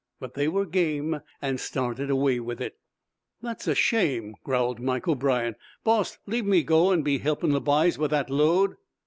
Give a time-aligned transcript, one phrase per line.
[0.19, 2.75] But they were game, and started away with it.
[3.43, 5.55] "That's a shame," growled Mike O'brien.
[5.83, 8.77] "Boss, leave me go 'an be helpin' the b'yes with that load."